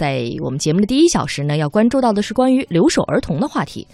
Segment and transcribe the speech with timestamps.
[0.00, 3.86] 在我们节目的第一小时呢，要关注到的是关于留守儿童的话题。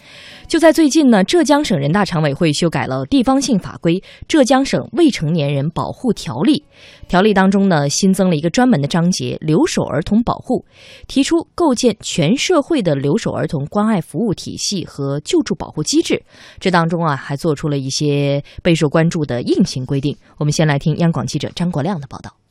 [0.46, 3.94] 就在最近呢，浙江省人大常委会修改了地方性法规
[4.28, 6.62] 《浙江省未成年人保护条例》。
[7.08, 10.64] 条例当中呢，新增了一个专门的章节——留守儿童保护，
[11.08, 16.22] 提出构建全社会的留守儿童关爱服务体系和救助保护机制。
[16.60, 20.16] 这当中啊，还做出了一些备受关注的硬性规定。
[20.38, 22.45] 我们先来听央广记者张国亮的报道。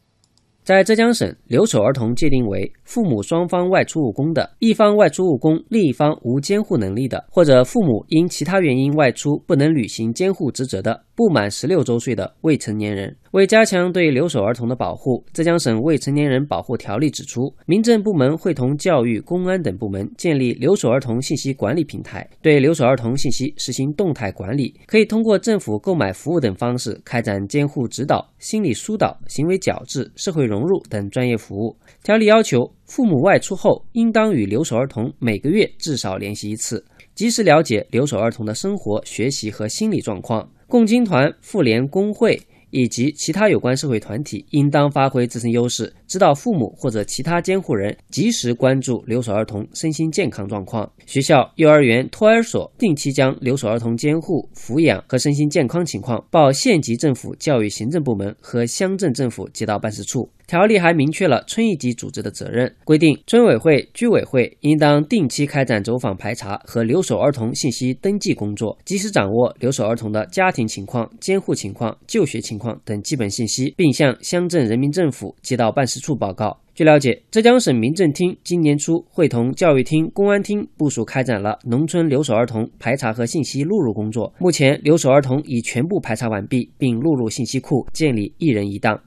[0.65, 11.03] 在浙江省，留守儿童界定为父母双方外出务工的，一方外出务工，另一方无监护能力的，或者父母因其他原因外出不能履行监护职责的。
[11.13, 24.73] 不满十六周岁的未成年人，为加强对留守儿童的保护，浙江省未成年人保护条例指出，民政部门会同教育、公安等部门建立留守儿童信息管理平台，对留守儿童信息实行动态管理。
[24.85, 31.75] 可以通过政府购买服务等方式开展监护指导、心理疏导、行为矫治、社会融入等专业服务。
[32.05, 36.81] 条例要求，父母外出后应当与留守儿童每个月至少联系一次，
[37.13, 40.49] 及时了解留守儿童的生活、学习和心理状况。
[40.67, 50.91] 共青团、妇联、工会以及其他有关社会团体应当发挥自身优势，指导父母或者其他监护人及时关注留守儿童身心健康状况。
[51.05, 60.29] 学校、幼儿园、托儿所定期将留守儿童监护、抚养和身心健康情况报县级政府教育行政部门和乡镇政府街道办事处。
[60.47, 76.57] 条例还明确了村一级组织的责任，规定村委会、居委会应当定期开展走访排查和留守儿童信息登记工作，及时掌握留守儿童的家庭情况、监护情况、就学情况等基本信息，并向乡镇人民政府街道办事处报告。
[76.73, 88.99] 据了解，浙江省民政厅今年初会同教育厅、公安厅部署开展了农村留守儿童排查和信息录入工作，目前留守儿童已全部排查完毕，并录入信息库，建立一人一档。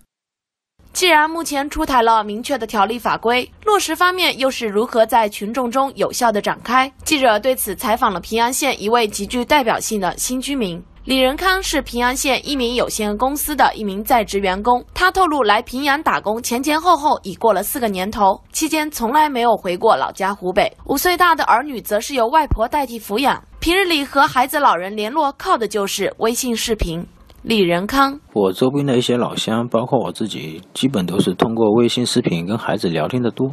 [0.94, 6.90] 既然目前出台了明确的条例法规，落实方面又是如何在群众中有效的展开？
[7.04, 14.84] 记者对此采访了平阳县一位极具代表性的新居民李仁康，是平阳县一名有限公司的一名在职员工。
[14.92, 20.70] 他透露，来平阳打工前前后后已过了四个年头，期间从来没有回过老家湖北。
[20.84, 27.06] 五岁大的儿女则是由外婆代替抚养，平日里和孩子、老人联络靠的就是微信视频。
[27.40, 33.50] 李仁康，我周边的一些老乡，包括我自己，基本都是通过微信视频跟孩子聊天的多。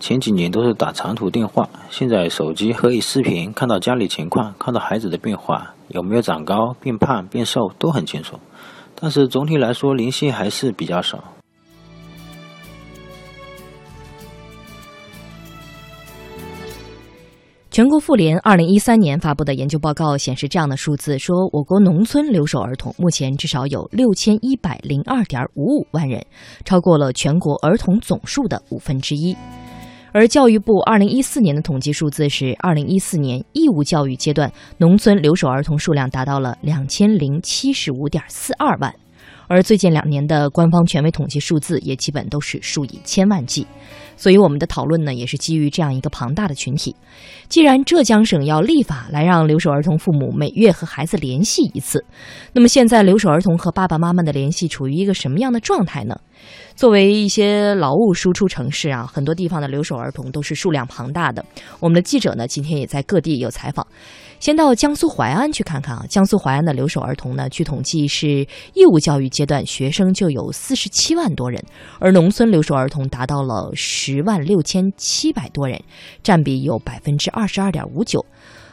[0.00, 8.38] 前几年都是打长途电话，现在手机可以视频看到家里情况，看到孩子的变化，有没有长高、变胖、变瘦都很清楚。
[8.94, 11.22] 但是总体来说，联系还是比较少。
[17.70, 26.24] 全国妇联二零一三年发布的研究报告显示，这样的数字说，我国农村留守儿童目前至少有六千一百零二点五五万人，
[26.64, 29.36] 超过了全国儿童总数的五分之一。
[30.16, 38.94] 而教育部二零一四年的统计数字是，二零一四年义务教育阶段农村留守儿童数量达到了两千零七十五点四二万，
[39.48, 43.66] 而最近两年的官方权威统计数字也基本都是数以千万计。
[44.18, 46.96] 所以，我们的讨论呢，也是基于这样一个庞大的群体。
[47.50, 52.02] 既然浙江省要立法来让留守儿童父母每月和孩子联系一次，
[52.54, 56.18] 那么现在留守儿童和爸爸妈妈的联系处于一个什么样的状态呢？
[56.74, 61.44] 作为一些劳务输出城市啊，很多地方的留守儿童都是数量庞大的。
[61.78, 63.86] 我们的记者呢，今天也在各地有采访。
[64.38, 71.62] 先到江苏淮安去看看啊，江苏淮安的留守儿童呢，据统计是义务教育阶段学生就有四十七万多人，
[71.98, 75.82] 而农村留守儿童达到了十万六千七百多人，
[76.22, 78.24] 占比有百分之二十二点五九。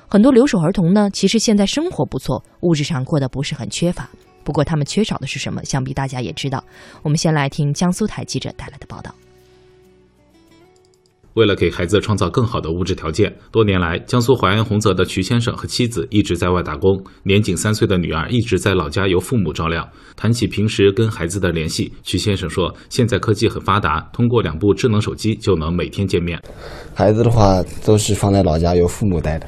[0.07, 4.09] 很多留守儿童呢，其实现在生活不错，物质上过得不是很缺乏。
[4.44, 5.63] 不过他们缺少的是什么？
[5.63, 6.63] 想必大家也知道。
[7.02, 9.16] 我们先来听江苏台记者带来的报道。
[11.36, 19.88] 为了给孩子创造更好的物质条件，多年来，江苏淮安洪泽的徐先生和妻子一直在外打工，年仅三岁的女儿一直在老家由父母照料。
[20.16, 26.40] 谈起平时跟孩子的联系，徐先生说：“现在科技很发达，通过两部智能手机就能每天见面。
[26.94, 29.47] 孩子的话都是放在老家由父母带的，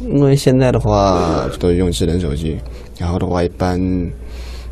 [0.00, 2.58] 因为现在的话都用智能手机，
[2.98, 3.80] 然后的话一般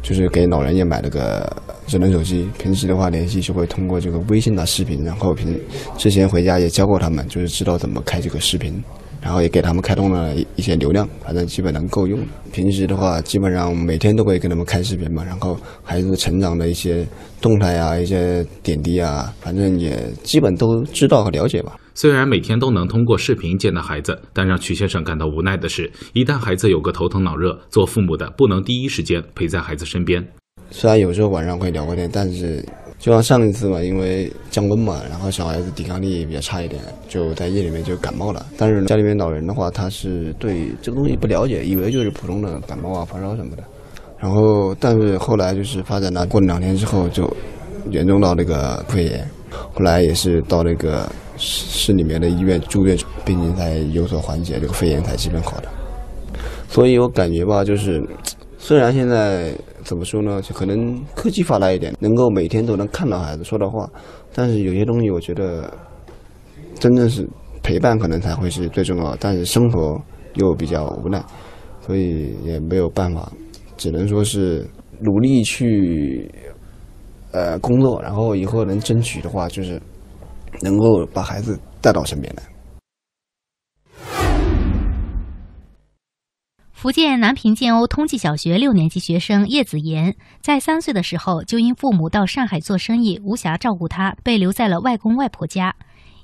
[0.05, 1.53] 就是给老人也买了个。”
[1.87, 5.55] 智能手机，平时的话联系就会通过这个微信打视频，然后平
[5.99, 8.83] 之前回家也教过他们，就是知道怎么开这个视频，
[9.21, 12.19] 然后也给他们开通了一些流量，反正基本能够用。
[12.53, 17.07] 平时的话，基本上每天都会跟他们开视频嘛，然后孩子成长的一些
[17.39, 21.77] 动态啊、一些点滴啊，反正也基本都知道和了解吧。
[21.95, 30.27] 虽然每天都能通过视频见到孩子，但让曲先生感到无奈的是，一旦孩子有个头疼脑热，做父母的不能第一时间陪在孩子身边。
[30.71, 32.65] 虽然有时候晚上会聊个天，但是
[32.99, 38.45] 就像上一次嘛，因为降温嘛，然后小孩子抵抗力比较差一点，就在夜里面就感冒了。
[38.59, 43.63] 但是家里面老人的话，他是对这个东西不了解，以为就是普通的感冒啊、发烧什么的。
[44.19, 47.31] 然后，但是后来就是发展了，过了两天之后就
[47.91, 49.29] 严重到那个肺炎，
[49.73, 55.69] 后来也是到那个市市里面的医院住院，病情才有所缓解，这个肺炎才基本好的。
[56.69, 58.03] 所以我感觉吧，就是
[58.59, 59.53] 虽然现在
[59.83, 63.89] 怎么说呢，就可能科技发达一点，能够每天都能看到孩子说的话，
[64.35, 65.73] 但是有些东西我觉得
[66.79, 67.29] 真正是
[67.63, 70.01] 陪伴可能才会是最重要，但是生活
[70.35, 71.25] 又比较无奈，
[71.87, 73.33] 所以也没有办法。
[73.77, 74.65] 只能说是
[75.01, 76.31] 努力去
[77.35, 79.83] 呃工作，然后以后能争取的话，就是
[80.63, 82.43] 能够把孩子带到身边来。
[86.73, 95.75] 福建南平建瓯通济小学六年级学生叶子妍，在三岁的时候就因父母到上海做生意，无暇照顾他，被留在了外公外婆家。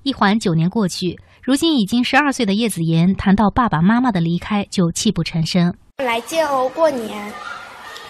[0.03, 5.75] 一晃九年过去，如今已经十二岁的叶子妍，谈到爸爸妈妈的离开，就泣不成声。
[5.97, 7.33] 来建瓯过年，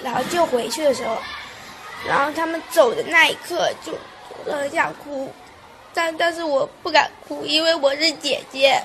[0.03, 1.17] 然后就回去的时候，
[2.07, 3.93] 然后他们走的那一刻就
[4.51, 5.33] 很想哭，
[5.93, 8.81] 但但是我不敢哭，因为我是姐姐。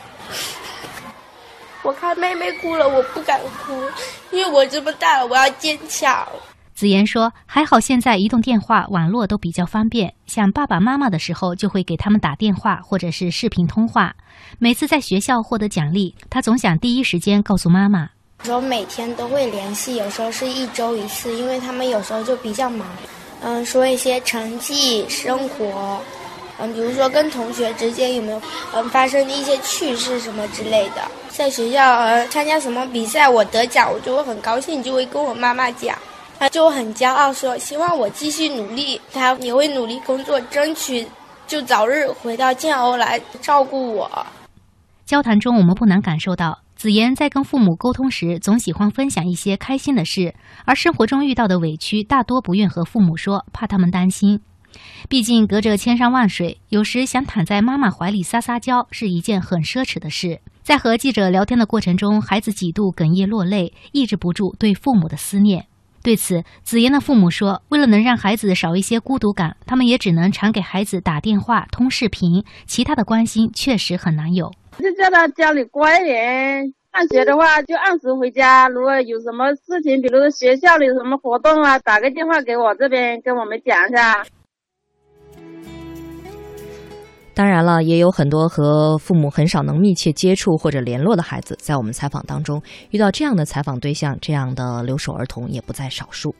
[1.81, 3.79] 我看妹妹哭了，我不敢哭，
[4.31, 6.27] 因为我这么大了，我要坚强。
[6.73, 14.13] 子言说：“还好现在移动电话网络都比较方便，想爸爸妈妈的时候就会给他们打电话或者是视频通话。
[14.59, 18.09] 每次在学校获得奖励，他总想第一时间告诉妈妈。”
[18.45, 22.87] 有时候每天都会联系，有时候是一周一次，因为他们有时候就比较忙。
[23.41, 25.99] 嗯，说一些成绩、生活，
[26.59, 28.39] 嗯，比如说跟同学之间有没有
[28.75, 31.01] 嗯发生的一些趣事什么之类的。
[31.29, 35.97] 在学校呃参加什么比赛，我得奖，我就会很高兴，就会跟我妈妈讲，
[36.37, 41.03] 她就很骄傲说希望我继续努力，她也会努力工作，争取
[41.47, 44.07] 就早日回到建瓯来照顾我。
[45.03, 46.59] 交谈中，我们不难感受到。
[46.85, 50.35] 子妍在跟父母沟通时，总喜欢分享一些开心的事，
[50.65, 54.39] 而生活中遇到的委屈，大多不愿和父母说，怕他们担心。
[55.09, 60.41] 毕竟隔着千山万水，有时想躺在妈妈怀里撒撒娇是一件很奢侈的事。
[60.61, 65.65] 在和记者聊天的过程中，孩子几度哽咽落泪，抑制不住对父母的思念。
[66.05, 74.51] 对此，子妍的父母说，为了能让孩子少一些孤独感，他们也只能常给孩子打电话、通视频，其他的关心确实很难有。
[74.77, 78.67] 就叫他家里乖点，放学的话就按时回家。
[78.67, 84.23] 如果有什么事情，比如说学校里有什么活动啊，打个电话给我这边跟我们讲一下。
[87.35, 92.61] 当然了，也有很多和父母很少能密切接触或者联络的孩子，在我们采访当中
[92.91, 96.33] 遇到这样的采访对象，这样的留守儿童也不在少数。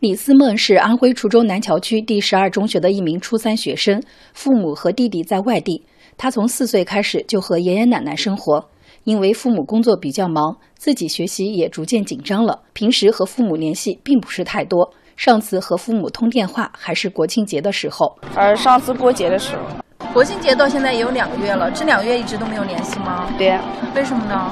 [0.00, 4.02] 李思梦是安徽滁州南桥区第十二中学的一名初三学生，
[4.34, 5.84] 父母和弟弟在外地。
[6.16, 8.68] 他从四岁开始就和爷爷奶奶生活，
[9.04, 14.92] 因为父母工作比较忙，自己学习也逐渐紧张了，平时和父母联系并不是太多。
[15.20, 23.30] 上次和父母通电话还是国庆节的时候，而上次过节的时候，国庆节到现在也有两个月了，这两个月一直都没有联系吗？
[23.36, 23.58] 对，
[23.94, 24.50] 为什么呢？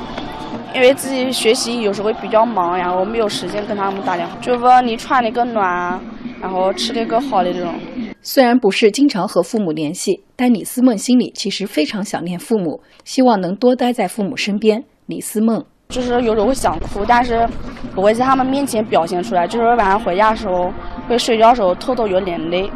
[0.75, 5.99] 因为自己学习有时候会比较忙，然后没有时间跟他们打电话，就问你穿的个暖，
[6.38, 7.73] 然后吃的个好的这种。
[8.20, 14.84] 虽然不是经常和父母联系，但李思梦心里其实非常想念父母，希望能多待在父母身边。
[15.06, 17.49] 李思梦就是有时候会想哭，但是
[17.95, 20.71] 不会在他们面前表现出来，就是晚上回家的时候，
[21.09, 22.71] 会睡觉的时候偷偷有点泪，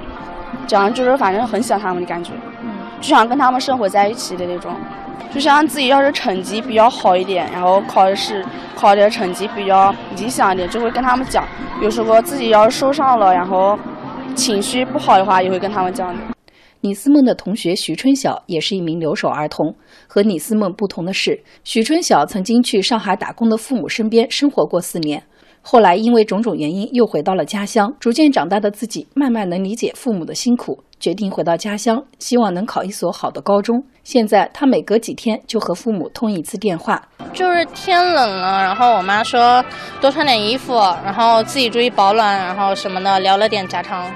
[0.67, 2.33] 这样就是反正很想他们的感觉，
[3.03, 4.73] 就想跟他们生活在一起的那种。
[5.31, 11.45] 就像自己要是成绩比较好一点，然后考试考的成绩比较理想一点，就会跟他们讲。
[11.81, 13.79] 有时候自己要是受伤了，然后
[14.35, 16.15] 情绪不好的话，也会跟他们讲的。
[16.83, 19.73] 李思梦的同学徐春晓也是一名留守儿童，
[20.09, 25.23] 和李思梦不同的是，徐春晓曾经去上海打工的父母身边生活过四年。
[25.61, 33.81] 后来因为种种原因又回到了家乡，逐渐长大的自己慢慢能理解父母的辛苦，决定回到家乡，希望能考一所好的高中。
[34.03, 37.01] 现在他每隔几天就和父母通一次电话。
[37.33, 39.65] 就是天冷了，然后我妈说
[40.01, 40.75] 多穿点衣服，
[41.05, 44.13] 然后自己注意保暖，然后什么的，聊了点家常。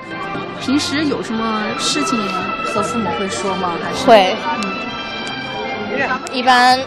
[0.61, 2.19] 平时有什么事情
[2.65, 3.73] 和父母会说吗？
[3.83, 4.37] 还是会。
[6.33, 6.79] 一般。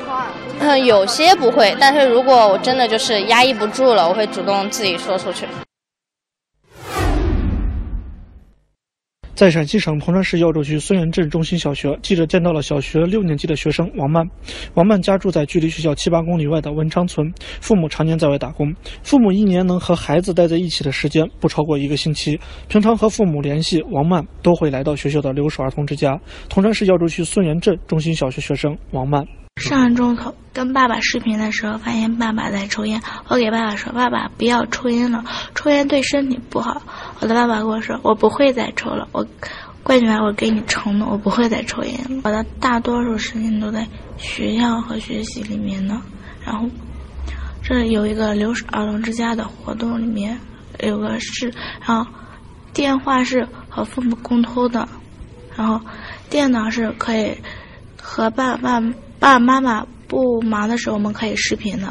[0.62, 5.48] 嗯， 有些不会，但是如果我真的就是压抑不住了，我会主动自己说出去。
[9.40, 14.28] 在陕西省铜川市耀州区孙源镇中心小学，记者见到了小学六年级的学生王曼。
[14.74, 22.38] 王曼家住在距离学校七八公里外的文昌村，父母常年在外打工，父母一年能和孩子待在一起的时间不超过一个星期。
[22.68, 26.20] 平常和父母联系，王曼都会来到学校的留守儿童之家。
[26.50, 29.26] 铜川市耀州区孙源镇中心小学学生王曼。
[29.60, 33.02] 上钟头跟爸爸视频的时候，发现爸爸在抽烟。
[33.28, 35.24] 我给爸爸说：“爸爸，不要抽烟了，
[35.54, 36.82] 抽烟对身体不好。”
[37.20, 39.26] 我的爸爸跟我说：“我不会再抽了，我
[39.84, 43.86] 乖女儿，我给你承诺，我不会再抽烟了。”我的大多数时间都在
[44.18, 46.02] 学校和学习里面呢。
[46.44, 46.68] 然后，
[47.62, 50.40] 这有一个留守儿童之家的活动，里面
[50.82, 51.54] 有个是，
[51.86, 52.10] 然后
[52.74, 54.88] 电话是和父母沟通的，
[55.56, 55.80] 然后
[56.30, 57.38] 电脑是可以
[58.02, 58.82] 和爸爸。
[59.20, 61.88] 爸爸妈妈不忙的时候，我们可以视频的；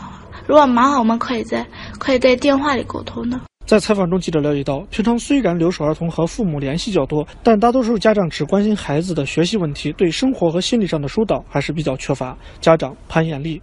[0.47, 1.65] 如果忙好，我们可以在
[2.01, 3.39] 可以在电话里沟通的。
[3.67, 12.35] 在采访中，记者了解到，平常虽然留守儿童和父母联系较多，但大多数家长只关心孩子的学习问题，对生活和心理上的疏导还是比较缺乏。
[12.61, 13.61] 家长潘艳丽：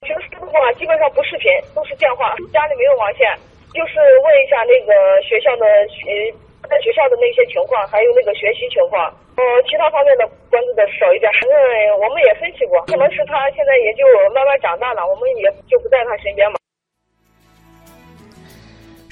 [0.00, 3.28] 平时的话，基本上不视频，都是电话，家里没有网线，
[3.76, 6.32] 就是问一下那个学校的学
[6.72, 9.12] 在学校的那些情况，还有那个学习情况。
[9.36, 11.28] 呃，其他方面的关注的少一点。
[11.44, 16.61] 嗯，我们也分析过，可能是他现在也就慢慢长大了，我们也就不在他身边嘛。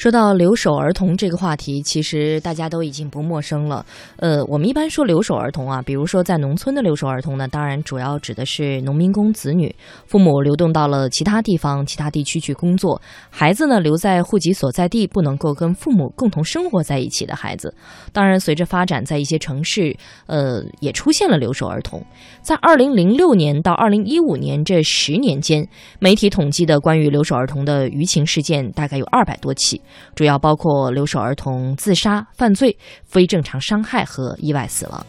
[0.01, 3.85] 说到留守儿童这个话题，其实大家都已经不陌生了。
[4.17, 9.77] 呃，我们一般说留守儿童啊，比如说在农村的留守儿童呢，当然主要指的是农民工子女，
[10.07, 17.75] 父母流动到了其他地方、其他地区去工作，孩子呢留在户籍所在地，不能够跟父母共同生活在一起的孩子。
[18.11, 22.03] 当然，随着发展，在一些城市，呃，也出现了留守儿童。
[22.41, 29.79] 在二零零六年到二零一五年这十年间，媒体统计的关于留守儿童的舆情事件大概有二百多起。
[30.15, 35.07] 主要包括留守儿童自杀、犯罪、非正常伤害和意外死亡。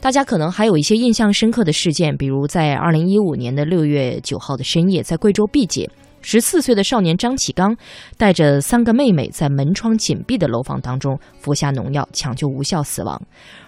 [0.00, 5.88] 大家可能还有一些印象深刻的事件，比如在二零一五年的六月九号的深夜，在贵州毕节，
[6.22, 7.76] 十四岁的少年张启刚
[8.16, 13.20] 带着三个妹妹在门窗紧闭的楼房当中服下农药，抢救无效死亡。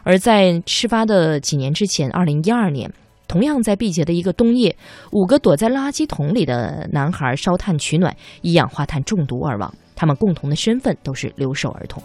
[0.02, 2.92] 而在事发的几年之前，二零一二年。
[3.26, 4.76] 同样在毕节的一个冬夜，
[5.10, 9.74] 五个躲在垃圾桶里的男孩烧炭取暖，一氧化碳中毒而亡。
[10.04, 12.02] 他们共同的身份都是留守儿童。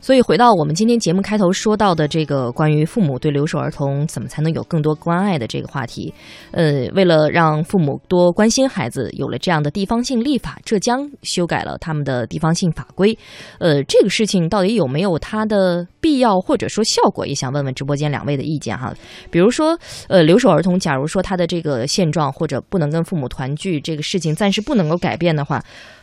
[0.00, 6.12] 所以，回到我们今天节目开头说到的这个关于父母对留守儿童怎么才能有更多关爱的这个话题，
[6.50, 13.16] 呃，为了让父母多关心孩子，有了这样的地方性立法，浙江修改了他们的地方性法规。
[13.60, 17.24] 呃，这个事情到底有没有它的必要或者说效果？
[17.24, 18.92] 也想问问直播间两位的意见哈。
[19.30, 25.62] 比如说，呃，留守儿童，假如说他的这个现状或者不能跟父母团聚这个事情暂时不能够改变的话。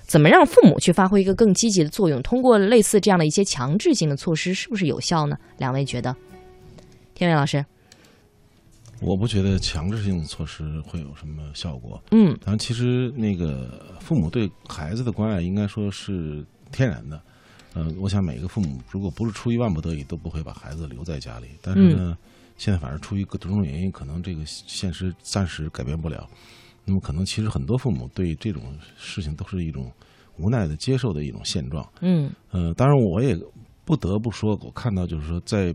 [0.09, 2.19] 怎么让父母去发挥一个更积极的作用？
[2.23, 5.37] 通过类似这样的一些强制性的措施，是不是有效呢？
[5.59, 6.15] 两位觉得？
[7.13, 7.63] 天伟老师，
[9.01, 12.01] 我不觉得强制性的措施会有什么效果。
[12.09, 17.21] 嗯，但其实那个父母对孩子的关爱应该说是天然的。
[17.75, 21.49] 嗯，我想每个父母如果不是出于万不得已，都不会把孩子留在家里。
[21.61, 22.17] 但是呢，
[22.57, 26.27] 现在反正出于各种原因，可能这个现实暂时改变不了。
[26.89, 28.63] 那么可能其实很多父母对这种
[28.97, 29.91] 事情都是一种
[30.37, 31.87] 无奈的接受的一种现状。
[32.01, 33.39] 嗯，呃，当然我也
[33.85, 35.71] 不得不说，我看到就是说，在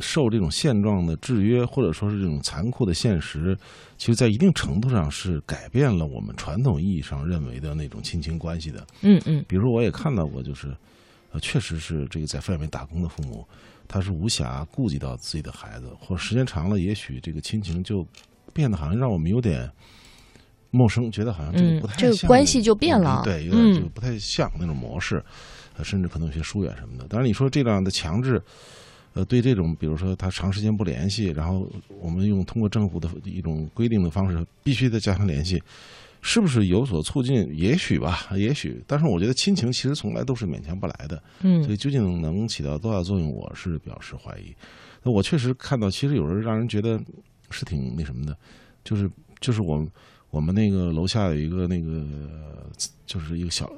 [0.00, 3.54] 受这种现状的制约，或者说是这种残酷的现实，
[3.98, 8.86] 其实，在一定程度上是改变了我们传统意义上认为的那种亲情关系的。
[9.02, 9.44] 嗯嗯。
[9.46, 10.74] 比如我也看到过，就是
[11.32, 13.46] 呃，确实是这个在外面打工的父母，
[13.86, 18.06] 他是无暇顾及到自己的孩子，或者时间长了，也许这个亲情就
[18.54, 19.70] 变得好像让我们有点。
[20.70, 25.24] 陌生，觉得好像这个不太像，这个关系就变了，对，有点就不太像那种模式，
[25.82, 27.06] 甚至可能有些疏远什么的。
[27.08, 28.42] 当然，你说这样的强制，
[29.14, 31.66] 呃，对这种，比如说他长时间不联系，然后
[32.00, 35.62] 我们用通过政府的一种规定的方式，必须得加强联系，
[36.20, 37.48] 是不是有所促进？
[37.56, 38.82] 也许吧，也许。
[38.86, 44.54] 但是我觉得亲情其实从来都是勉强不来的，嗯，所以究竟能起到多大作用，我是表示怀疑。
[45.02, 47.00] 那我确实看到，其实有时候让人觉得
[47.48, 48.36] 是挺那什么的，
[48.84, 49.10] 就是
[49.40, 49.88] 就是我们。
[50.30, 52.04] 我们那个楼下有一个那个，
[53.06, 53.70] 就是一个小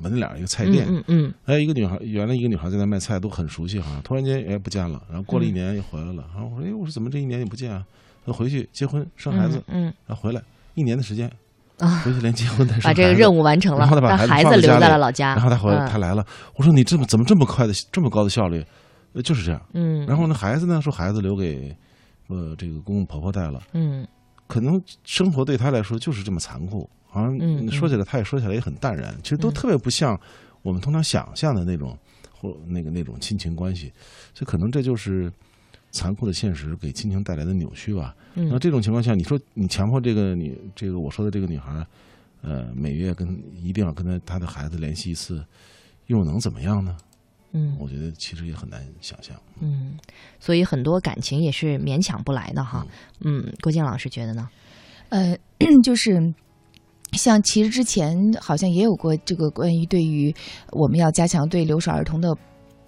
[0.00, 4.00] 门脸一个菜店，嗯嗯，哎，一个女孩，原来一个女孩在那卖菜，都很熟悉哈。
[4.02, 5.02] 突然间，哎，不见了。
[5.08, 6.24] 然后过了一年又回来了。
[6.34, 7.84] 然后我说，哎，我说怎么这一年也不见啊？
[8.24, 10.42] 她回去结婚生孩子，嗯，然后回来
[10.74, 11.30] 一年的时间，
[11.78, 16.24] 啊，回去连结婚带把这个任务完成了，然后他把孩子留在了老家，然后他回来，他来了。
[16.56, 18.64] 我说你这么怎么这么快的这么高的效率？
[19.12, 19.60] 呃，就是这样。
[19.74, 21.76] 嗯，然后呢，孩子呢说孩子留给
[22.28, 23.60] 呃这个公公婆婆带了。
[23.74, 24.06] 嗯。
[24.50, 30.20] 可能生活对他来说就是这么残酷，好像说起来他也说起来也很淡然，其实都特别不像
[30.62, 31.96] 我们通常想象的那种
[32.36, 33.92] 或那个那种亲情关系，
[34.34, 35.32] 这可能这就是
[35.92, 38.12] 残酷的现实给亲情带来的扭曲吧。
[38.34, 41.86] 嗯那这种情况下，你说你强迫这个女这个我说的这个女孩，
[42.42, 45.44] 呃，每月跟一定要跟她她的孩子联系一次，
[46.06, 46.96] 又能怎么样呢？
[47.52, 49.34] 嗯，我觉得其实也很难想象。
[49.60, 49.98] 嗯，
[50.38, 52.86] 所以很多感情也是勉强不来的哈。
[53.20, 54.48] 嗯，郭靖老师觉得呢？
[55.08, 55.36] 呃，
[55.82, 56.32] 就是
[57.12, 60.32] 像其实之前好像也有过这个关于对于
[60.70, 62.32] 我们要加强对留守儿童的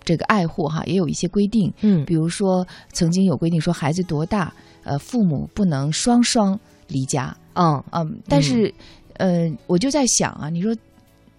[0.04, 1.72] 这个爱护哈，也有一些规定。
[1.80, 4.54] 嗯，比如说曾经有规定说孩子多大，
[4.84, 7.36] 呃，父母不能双双离家。
[7.54, 8.72] 嗯嗯，但是
[9.14, 10.74] 呃，我就在想啊，你说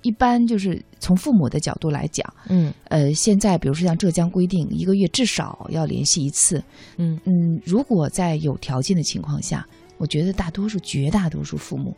[0.03, 6.63] 一般就是从父母的角度来讲，嗯呃，现在比如说像浙江规定一个月至少要联系一次。
[6.97, 9.67] 嗯嗯，如果在有条件的情况下，
[9.97, 11.95] 我觉得大多数、绝大多数父母，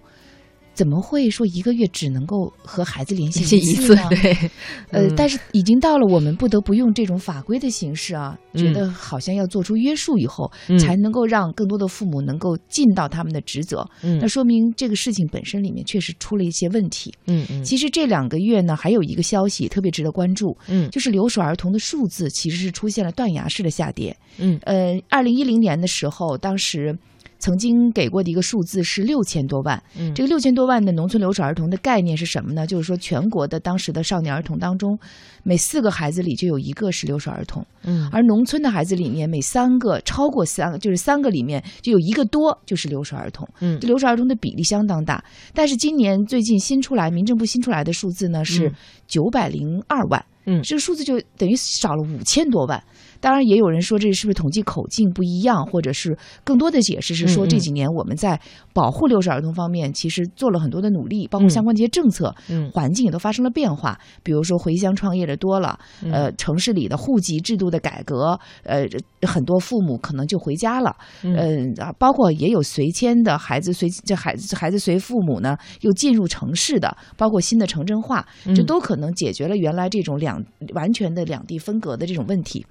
[0.76, 3.96] 怎么会说一个月只能够和孩子联系一次？
[3.96, 4.08] 呢？
[4.10, 4.38] 对。
[4.92, 5.16] 呃，嗯。
[5.16, 10.78] 但是已经到了我们不得不用这种法规的形式啊，觉嗯得好像要做出约束以后，嗯。
[10.78, 13.88] 才能够让更多的父母能够尽到他们的职责。
[14.04, 14.20] 嗯。
[14.20, 17.14] 那说明这个事情本身里面确实出了一些问题。
[17.28, 17.64] 嗯嗯。
[17.64, 20.90] 其实这两个月呢，还有一个消息特别值得关注，嗯。
[20.92, 24.16] 就是留守儿童的数字其实是出现了断崖式的下跌。
[24.38, 24.60] 嗯。
[24.64, 26.98] 呃，二零一零年的时候，当时
[27.46, 29.80] 曾经给过的一个数字是六千多万。
[30.00, 32.66] 嗯这个六千多万的农村留守儿童的概念是什么呢？
[32.66, 34.98] 就是说，全国的当时的少年儿童当中，
[35.44, 37.64] 每四个孩子里就有一个是留守儿童。
[37.84, 43.48] 嗯而农村的孩子里面，每三个超过三个，就是三个里面就有一个多就是留守儿童。
[43.60, 45.24] 嗯这留守儿童的比例相当大。
[45.54, 48.74] 但是今年最近新出来，民政部新出来的数字呢是嗯
[49.08, 50.26] 九百零二万。
[50.48, 52.84] 嗯这个数字就等于少了五千多万。
[53.26, 58.40] 当然，也有人说这是不是统计口径不一样，或者是更多的解释是说这几年我们在
[58.72, 62.70] 保护留守儿童方面其实做了很多的努力，包括相关的一些政策，嗯。
[62.70, 64.00] 环境也都发生了变化。
[64.22, 66.12] 比如说回乡创业的多了，嗯。
[66.12, 68.86] 呃，城市里的户籍制度的改革，呃，
[69.24, 71.36] 很多父母可能就回家了，嗯。
[71.36, 78.24] 嗯啊，包括也有随迁的孩子随这孩子孩子随父母呢又进入城市的，包括新的城镇化，
[78.56, 78.66] 这嗯。
[78.68, 80.40] 都可能解决了原来这种两
[80.76, 82.64] 完全的两地分隔的这种问题。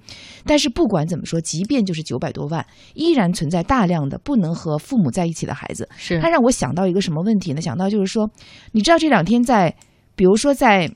[0.45, 5.89] 但是不管怎么说，即便就是九百多万，依然存在大量的不能和父母在一起的孩子。
[5.97, 7.61] 是他让我想到一个什么问题呢？
[7.61, 8.29] 想到就是说，
[8.71, 9.75] 你知道这两天在，
[10.15, 10.89] 比如说在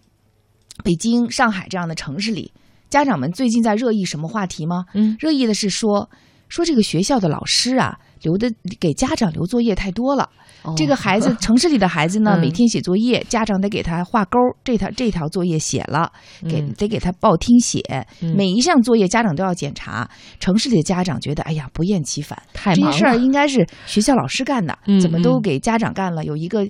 [0.83, 2.51] 北京、上海这样的城市里，
[2.89, 4.85] 家长们最近在热议什么话题吗？
[4.93, 6.09] 嗯，热议的是说
[6.49, 10.23] 说这个学校的老师啊，留的给家长留作业太多了。
[10.61, 16.11] 哦这个孩子， 城市里的孩子呢，嗯每天写作业，家长得给他画勾，这条这条作业写了，
[16.49, 17.79] 给嗯得给他报听写，
[18.21, 20.09] 嗯每一项作业家长都要检查。
[20.37, 26.25] 城市里的家长觉得，哎呀，不厌其烦，太这些事儿应该是学校老师干的嗯，怎么都嗯给家长干了？
[26.25, 26.67] 有一个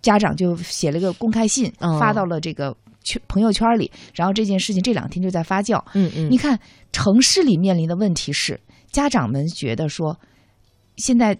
[0.00, 5.78] 家长就写了个公开信，哦发到了这个圈朋友圈里，然后这件事情这两天就在发酵。
[5.92, 6.58] 嗯嗯你看
[6.92, 8.58] 城市里面临的问题是，
[8.90, 10.18] 家长们觉得说，
[10.96, 11.38] 现在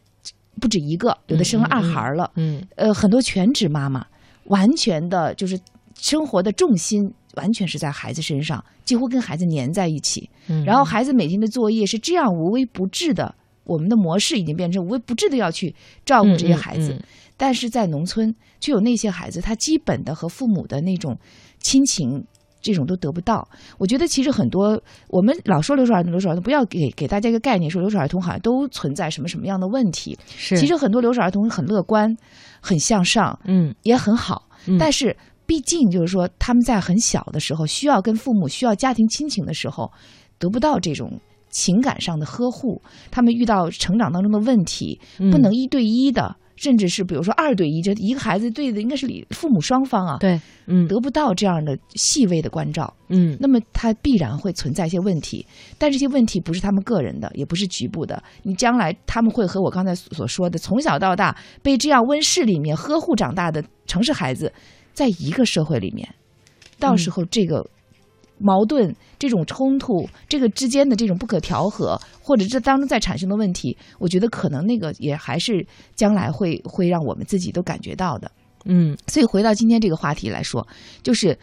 [0.61, 4.06] 不止一个，有的生了二孩儿了，嗯呃，很多全职妈妈，
[4.44, 5.58] 完全的就是
[5.94, 10.28] 生活的重心完全是在孩子身上，几乎跟孩子粘在一起。
[10.48, 13.34] 嗯然后孩子每天的作业是这样无微不至的，
[13.64, 16.92] 我们的模式已经变成无微不至的要去照顾这些孩子。
[16.92, 17.04] 嗯嗯嗯
[17.37, 21.16] 但是在农村，却有那些孩子，他基本的和父母的那种
[21.61, 22.24] 亲情。
[22.68, 24.78] 这种都得不到，我觉得其实很多
[25.09, 30.18] 我们老说留守儿童，留守儿童不要给给大家一个概念，说留守儿童好像都存在什么什么样的问题。
[30.37, 30.54] 是。
[30.59, 32.14] 其实很多留守儿童很乐观，
[32.61, 34.76] 很向上，嗯，也很好，嗯。
[34.76, 39.90] 但是毕竟就是说他们在很小的时候需要跟父母需要家庭亲情的时候，
[40.38, 45.31] 得不到这种情感上的呵护，他们遇到成长当中的问题，嗯。
[45.31, 46.37] 不能一对一的。
[46.61, 55.47] 甚至是比如说二对一，这一个孩子对的应该是里父母双方啊，对，嗯，得不到这样的细微的关照，嗯，那么他必然会存在一些问题，
[55.79, 64.53] 但这些问题不是他们个人的，也不是局部的，你将来他们会和我刚才所说的，从小到大被这样温室里面呵护长大的城市孩子，
[64.92, 66.09] 在一个社会里面，
[66.79, 67.64] 到时候这个
[68.38, 78.31] 矛盾、这种冲突、这个之间的这种不可调和，或者这当中再产生的问题，我觉得可能那个也还是将来会会让我们自己都感觉到的。
[78.64, 80.66] 嗯，所以回到今天这个话题来说，
[81.03, 81.38] 就是，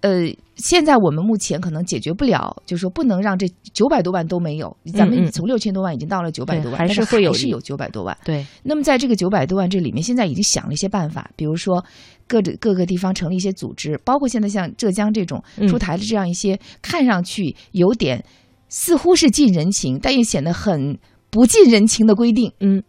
[0.00, 8.16] 呃，现在我们目前可能解决不了，就是说不能让这九百多万都没有，咱们从六千多万已经到了九百多万，但是会有是有九百多万。
[8.24, 11.82] 对，那么在这个九百多万这里面，现在已经想了一些办法，比如说
[12.28, 18.22] 各个各个地方成立一些组织，包括现在像浙江这种嗯出台的这样一些看上去有点
[18.68, 20.96] 似乎是近人情，但又显得很
[21.30, 22.52] 不近人情的规定。
[22.60, 22.82] 嗯，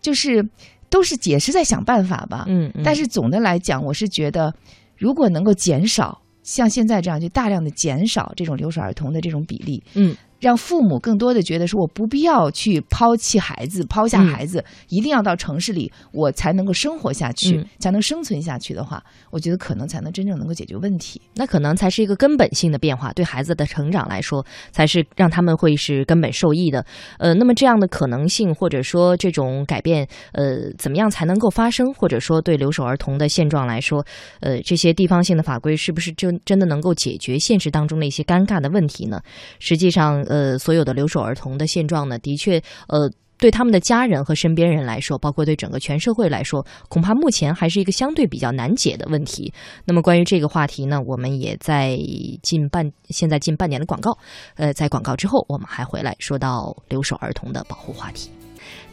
[0.00, 0.46] 就是
[0.88, 2.44] 都是也是在想办法吧。
[2.46, 4.54] 嗯，嗯但是总的来讲，我是觉得，
[4.96, 9.82] 如果能够减少像现在这样，就大量的减少这种留守儿童的这种比例。
[9.94, 10.14] 嗯。
[10.46, 21.20] 让父母更多的觉得说，我不必要去抛弃孩子，抛下孩子，一定要到城市里，我才能够生活下去，才能生存下去的话，我觉得可能才能真正能够解决问题。
[21.34, 26.86] 那可能才是一个根本性的变化，对孩子的成长来说，才是让他们会是根本受益的。
[27.18, 31.92] 呃，那么这样的可能性，或者说这种改变，呃，怎么样才能够发生？
[31.94, 34.06] 或者说对留守儿童的现状来说，
[34.38, 39.20] 呃，这些地方性的法规是不是就真的能够解决现实当中的一些尴尬的问题呢？
[39.58, 40.24] 实际上。
[40.28, 49.52] 呃，呃所有的留守儿童的现状呢，的确，呃，对他们的家人和身边人来说，包括对整个全社会来说，恐怕目前还是一个相对比较难解的问题。
[49.84, 51.98] 那么，关于这个话题呢，我们也在
[52.42, 54.16] 近半现在近半年的广告，
[54.56, 58.30] 呃，在广告之后，我们还回来说到留守儿童的保护话题。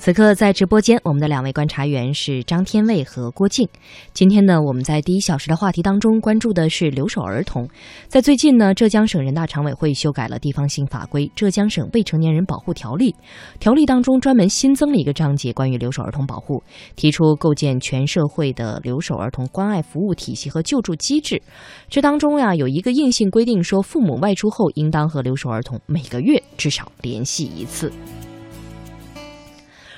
[0.04, 3.66] 此刻在直播间，我们的两位观察员是张天卫和郭静。
[4.12, 7.66] 今天呢，我们在第一小时的话题当中关注的是留守儿童。
[8.10, 13.12] 在最近呢，浙江省人大常委会修改了地方性法规《浙江省未成年人保护条例》，
[13.62, 16.62] 条例当中专门新增了一个章节关于留守儿童保护，
[16.98, 21.42] 提出构建全社会的留守儿童关爱服务体系和救助机制。
[21.88, 27.90] 这当中呀，有一个硬性规定，说父母外出后应当和留守儿童每个月至少联系一次。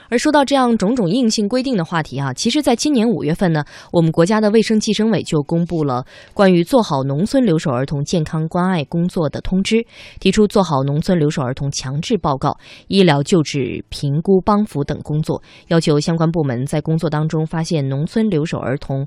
[0.10, 9.86] 而说到这样种种硬性规定的话题啊，其实，在今年五月份呢，我们国家的卫生计生委就公布了关于做好农村留守儿童健康关爱工作的通知，
[10.20, 19.06] 提出做好农村留守儿童强制报告、医疗救治、评估帮扶等工作，要求相关部门在工作当中发现农村留守儿童。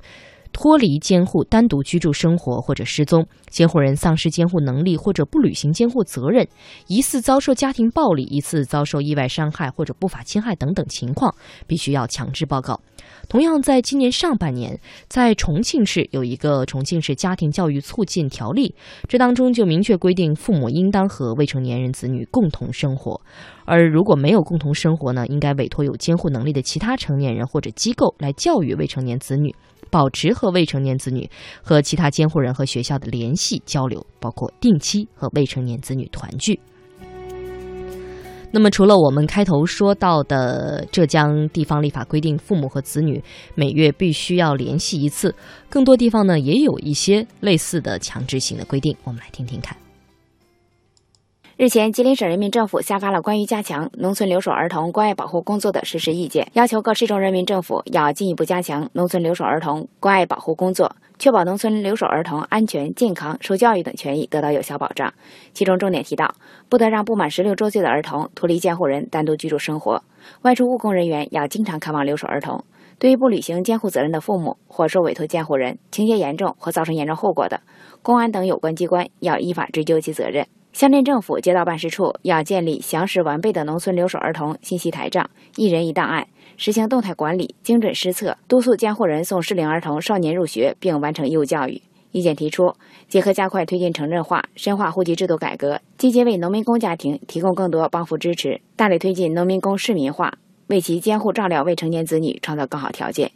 [0.52, 6.46] 脱离监护、单独居住生活或者失踪，监护人丧失监护能力或者不履行监护责任，
[6.86, 11.34] 疑似遭受家庭暴力、疑似遭受意外伤害或者不法侵害等等情况，
[11.66, 12.80] 必须要强制报告。
[13.28, 18.68] 同样，在今年上半年，在重庆市有一个《重庆市家庭教育促进条例》，
[19.06, 23.20] 这当中就明确规定，父母应当和未成年人子女共同生活，
[23.66, 29.54] 而如果没有共同生活呢，应该委托有监护能力的其他成年人或者机构来教育未成年子女。
[29.90, 31.28] 保持和未成年子女
[31.62, 36.58] 和其他监护人和学校的联系交流，包括定期和未成年子女团聚。
[38.50, 43.22] 那么，除了我们开头说到的浙江地方立法规定，父母和子女
[43.54, 45.34] 每月必须要联系一次，
[45.68, 48.96] 更多地方呢也有一些类似的强制性的规定。
[49.04, 49.76] 我们来听听看。
[51.58, 65.12] 日前，吉林省人民政府下发了关于加强农村留守儿童关爱保护工作的实施意见，要求各市州人民政府要进一步加强农村留守儿童关爱保护工作，确保农村留守儿童安全、健康、受教育等权益得到有效保障。
[65.52, 66.32] 其中重点提到，
[66.68, 70.04] 不得让不满十六周岁的儿童脱离监护人单独居住生活。
[70.42, 72.64] 外出务工人员要经常看望留守儿童。
[73.00, 77.62] 对于不履行监护责任的父母或受委托监护人，情节严重或造成严重后果的，
[78.00, 80.46] 公安等有关机关要依法追究其责任。
[80.78, 91.82] 乡镇政府、街道办事处要建立详实完备的农村留守儿童信息台账，一人一档案，实行动态管理、精准施策，督促监护人送适龄儿童、少年入学，并完成义务教育。
[92.12, 92.74] 意见提出，
[93.08, 100.32] 结合加快推进城镇化、深化户籍制度改革，积极为农民工家庭提供更多帮扶支持，大力推进农民工市民化，
[100.68, 103.32] 为其监护照料未成年子女创造更好条件。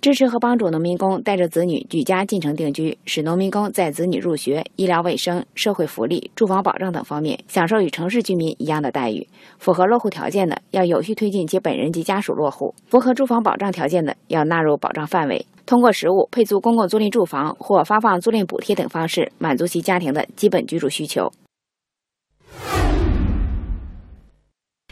[0.00, 9.28] 支持和帮助农民工带着子女举家进城定居，使农民工在子女入学、医疗卫生、社会福利、住房保障等方面享受与城市居民一样的待遇。
[9.58, 15.44] 符合落户条件的，要有序推进其本人及家属落户；符合住房保障条件的，要纳入保障范围。
[15.66, 21.30] 通过实物配租公共租赁住房或发放租赁补贴等方式，满足其家庭的基本居住需求。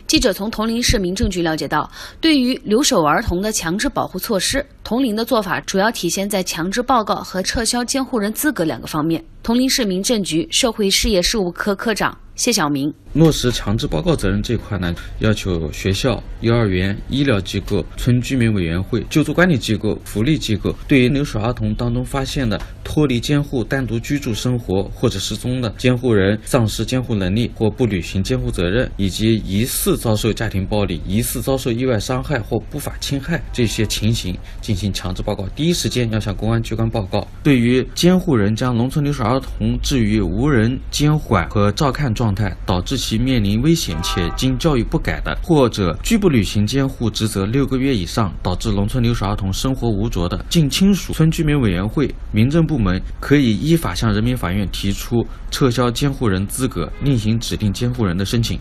[0.09, 9.23] 记者从铜陵市民政局了解到，对于留守儿童的强制保护措施，铜陵的做法主要体现在强制报告和撤销监护人资格两个方面。
[9.43, 12.17] 铜陵市民政局社会事业事务科科长。
[12.39, 37.27] 谢晓明落实强制报告责任这块呢，要求学校、幼儿园、医疗机构、村居民委员会、救助管理机构、福利机构，对于留守儿童当中发现的脱离监护、单独居住生活或者失踪的监护人丧失监护能力或不履行监护责任，以及疑似遭受家庭暴力、疑似遭受意外伤害或不法侵害这些情形进行强制报告，第一时间要向公安机关报告。
[37.43, 58.61] 对于监护人将农村留守儿童置于无人监管和照看状，状态导致其面临危险且经教育不改的，或者拒不履行监护职责六个月以上，导致农村留守儿童生活无着的近亲属，村居民委员会、民政部门可以依法向人民法院提出撤销监护人资格、另行指定监护人的申请。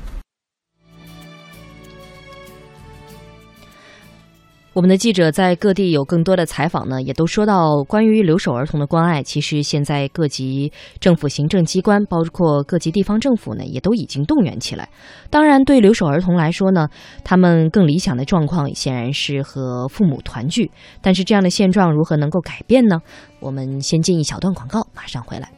[4.77, 9.23] 我们的记者在各地有更多的采访呢，也都说到关于留守儿童的关爱。
[9.23, 14.87] 其实现在各级政府行政机关，包括各级地方政府呢，也都已经动员起来。
[15.31, 16.89] 当然，对留守儿童来说呢，
[17.23, 20.69] 他们更理想的状况显然是和父母团聚。
[21.01, 23.01] 但是这样的现状如何能够改变呢？
[23.39, 25.56] 我们先进一小段广告，马上回来。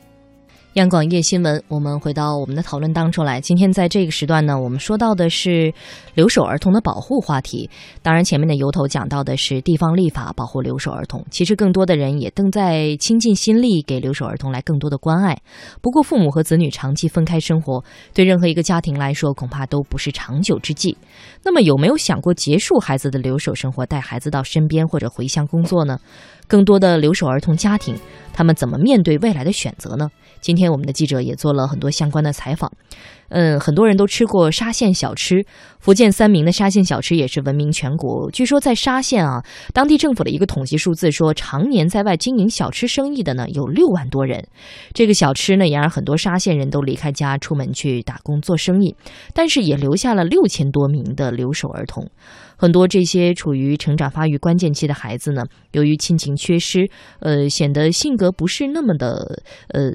[0.73, 3.41] 央广夜新闻，我们回到我们的讨论当中来。
[3.41, 5.73] 今天在这个时段呢，我们说到的是
[6.13, 7.67] 留守儿童的保护话题。
[8.03, 11.25] 当然，前面的由头讲到的是地方立法保护留守儿童。
[11.31, 15.35] 其实，更多的人也正在倾尽心力给留守儿童来更多的关爱。
[15.81, 20.95] 不过，父母和子女长期分开生活，对任何一个家庭来说，恐怕都不是长久之计。
[21.43, 25.97] 那么，有没有想过结束孩子的留守生活，带孩子到身边或者回乡工作呢？
[26.47, 27.95] 更多的留守儿童家庭，
[28.33, 30.09] 他们怎么面对未来的选择呢？
[30.41, 32.71] 今天我们的记者也做了很多相关的采访。
[33.31, 35.45] 嗯，很多人都吃过沙县小吃，
[35.79, 38.31] 福建三明的沙县小吃也是闻名全国。
[38.31, 44.47] 据说在沙县啊，当地政府的一个统计数字说，常年在外经营小吃生意的呢有六万多人。
[44.93, 48.95] 这个小吃呢，也让很多沙县人都离开家出门去打工做生意，
[49.35, 52.09] 但是也留下了六千多名的留守儿童。
[52.57, 59.91] 很多这些处于成长发育关键期的孩子呢，由于亲情缺失，呃，显得性格不是那么的呃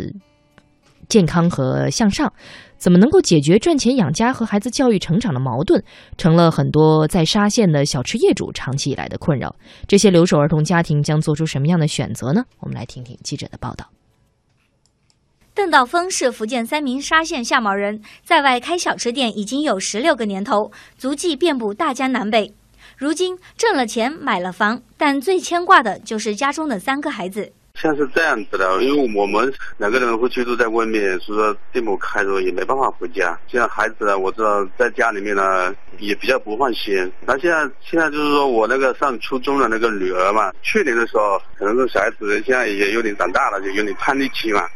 [1.08, 2.32] 健康和向上。
[2.76, 5.82] 怎么能够解决赚钱养家和孩子教育成长的矛盾，
[6.18, 9.56] 成了很多在沙县的小吃业主长期以来的困扰。
[9.88, 12.44] 这些留守儿童家庭将做出什么样的选择呢？
[12.60, 13.88] 我们来听听记者的报道。
[15.54, 22.52] 邓道峰是福建三明沙县下毛人，在外开小吃店已经有十六个年头，足迹遍布大江南北。
[22.98, 27.52] 如今挣了钱买了房，但最牵挂的就是家中的三个孩子。
[27.80, 33.38] 像是这样子的，因为我们两个人会居住在外面，所以说店铺开着也没办法回家。
[33.48, 37.12] 现在孩子呢，我知道在家里面呢也比较不放心。
[37.26, 44.66] 那现在现在就是说我那个上初中的那个女儿嘛，去年的时候可能是小孩子现在也有点长大了，就有点叛逆期嘛。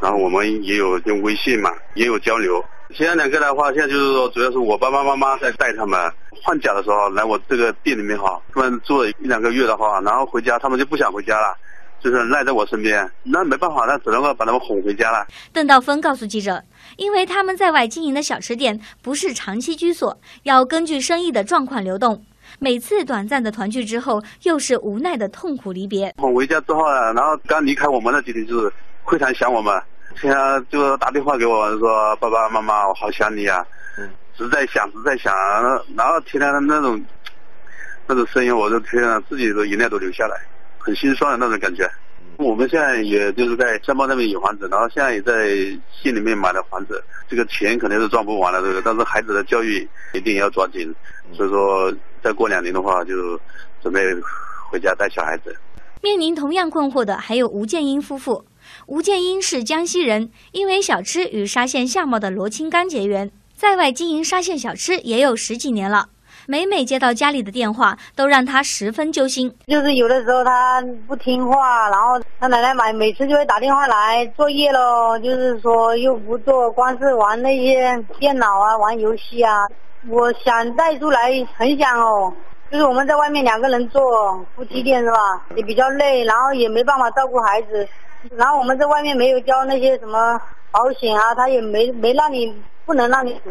[0.00, 2.62] 然后我们也有用微信嘛，也有交流。
[2.90, 6.12] 现在两个的话，现在就是说主要是我爸爸妈妈在带他们。
[6.44, 11.56] 放假的时候来我这个店里面哈，他们住了一两个月的话，然后回家他们就不想回家了。
[12.02, 15.24] 就是赖在我身边，那没办法，那只能够把他们哄回家了。
[15.52, 16.60] 邓道峰告诉记者，
[16.96, 22.20] 因为他们在外经营的小吃店不是长期居所，要根据生意的状况流动。
[22.58, 26.12] 每次短暂的团聚之后，又是无奈的痛苦离别。
[26.18, 28.72] 哄回家之后呢，然后刚离开我们那几天，就是
[29.08, 29.80] 非常想我们，
[30.20, 30.36] 现在
[30.68, 33.64] 就打电话给我说：“爸爸妈妈，我好想你啊！”
[33.96, 35.32] 嗯，实在想，实在想，
[35.96, 37.02] 然后听他的那种
[38.06, 40.36] 那种声音，我就听了自己的眼泪都流下来。
[40.82, 41.88] 很心酸的那种感觉。
[42.38, 45.48] 我们现在也就是在香包那边有房子，然后现在也在
[45.92, 47.02] 县里面买了房子。
[47.28, 50.92] 这个钱肯定是赚不完了，这个，但是孩子的教育一定要抓紧。
[51.32, 53.38] 所以说，再过两年的话，就
[53.80, 54.00] 准备
[54.70, 55.54] 回家带小孩子。
[56.00, 58.44] 面临同样困惑的还有吴建英夫妇。
[58.86, 66.08] 吴建英是江西人，因为小吃与沙县相貌的罗青刚结缘，在外经营沙县小吃也有十几年了。
[66.46, 69.54] 每每接到家里的电话，都让他十分揪心。
[69.66, 79.56] 就是有的时候他不听话，然后他奶奶买每次就会打电话来作业喽，就是说又不做，光是玩那些电脑啊，玩游戏啊。
[80.08, 82.32] 我想带出来，很想哦。
[82.70, 84.02] 就是我们在外面两个人做
[84.56, 85.18] 夫妻店是吧？
[85.54, 87.86] 也比较累，然后也没办法照顾孩子。
[88.34, 92.52] 然后我们在外面没有交那些什么保险啊，他也没没让你
[92.86, 93.50] 不能让你读，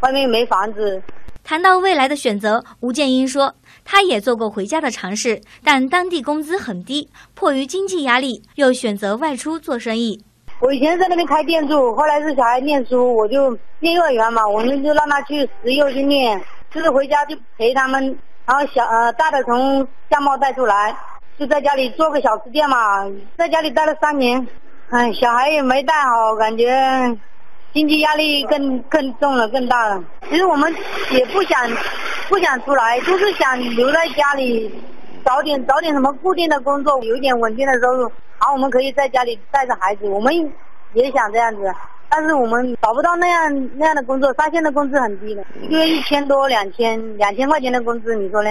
[0.00, 1.00] 外面没房子。
[1.46, 3.54] 谈到未来的选择，吴建英说，
[3.84, 10.20] 他也做过回家的尝试，但当地工资很低，迫于经济压力，又选择外出做生意。
[10.58, 16.36] 我以前在那边开店住，后来是小孩念书，我就念幼儿园嘛，我们就让他去石幼去念，
[16.72, 18.02] 就是回家就陪他们，
[18.44, 20.96] 然后小呃大的从相貌带出来，
[21.38, 22.76] 就在家里做个小吃店嘛，
[23.38, 24.44] 在家里待了三年，
[24.90, 27.16] 哎，小孩也没带好，感觉。
[27.76, 30.02] 经济压力更更重了，更大了。
[30.30, 30.74] 其实我们
[31.12, 31.70] 也不想
[32.26, 34.74] 不想出来，就是想留在家里，
[35.22, 40.08] 找点找点什么固定的工作，有一点稳定的收入，然后我们可以在家里带着孩子。
[40.08, 40.34] 我们
[40.94, 41.70] 也想这样子，
[42.08, 44.32] 但是我们找不到那样那样的工作。
[44.38, 48.50] 沙县的工资很低的，一个月一千多、两千两千块钱的工资，你说呢？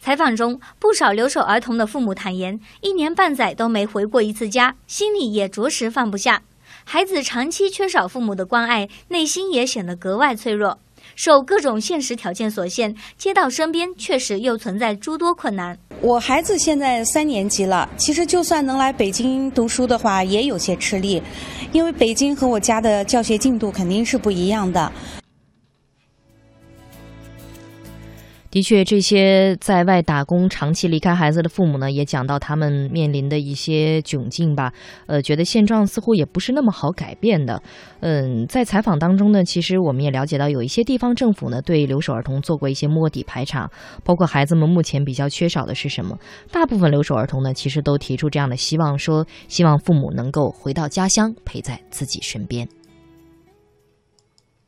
[0.00, 6.42] 采访中，不少留守儿童的父母坦言，一年半载都没回过一次家，心里也着实放不下。
[6.88, 10.78] 孩子长期缺少父母的关爱，内心也显得格外脆弱。
[11.16, 15.76] 受各种现实条件所限，接到身边确实又存在诸多困难。
[16.00, 21.20] 我孩子现在三年级了，其实就算能来北京读书的话，也有些吃力，
[21.72, 24.92] 因为北京和我家的教学进度肯定是不一样的。
[28.56, 34.72] 的确，这些在外打工、长期离开孩子的父母呢，也讲到他们面临的一些窘境吧。
[35.04, 37.62] 呃，觉得现状似乎也不是那么好改变的。
[38.00, 43.70] 嗯，在采访当中呢，其实我们也了解到，有一些地方政府呢，对留守儿童做过一些摸底排查，
[44.02, 46.18] 包括孩子们目前比较缺少的是什么。
[46.50, 52.66] 大部分留守儿童呢，其实都提出这样的希望，说希望父母能够回到家乡，陪在自己身边。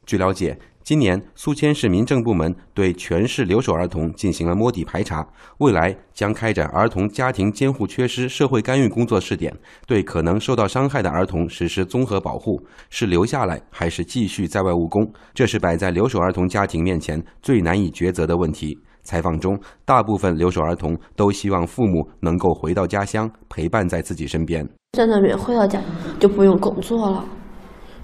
[0.05, 0.59] 据了解。
[0.89, 5.23] 今年，宿迁市民政部门对全市留守儿童进行了摸底排查，
[5.59, 9.55] 未来将开展儿童家庭监护缺失社会干预工作试点，
[9.87, 18.79] 对可能受到伤害的儿童实施综合保护，是留下来还是继续在外务工，这是摆在留守儿童家庭面前最难以抉择的问题。
[19.03, 24.67] 采访中，大部分留守儿童都希望父母能够回到家乡，陪伴在自己身边。
[24.93, 25.83] 在那边回到家
[26.19, 27.23] 就不用工作了，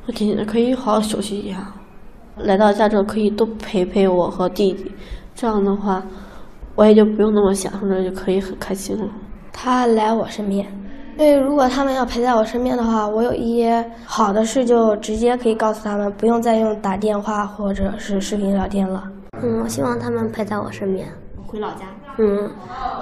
[0.05, 1.75] 我天天可以好好休息一下。
[2.37, 4.93] 来到家之后，可以多陪陪我和弟弟，
[5.35, 6.03] 这样的话，
[6.75, 9.07] 我也就不用那么想着，就可以很开心了。
[9.53, 10.67] 他来我身边，
[11.17, 19.05] 因为如果他们要陪在我身边的话，我有一些好的事就直接可以告诉他们，不用再用打电话或者是视频聊天了。
[19.41, 21.07] 嗯，我希望他们陪在我身边。
[21.47, 21.87] 回老家？
[22.19, 22.51] 嗯，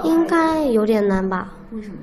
[0.03, 1.51] 应该有点难吧？
[1.71, 1.95] 为什么？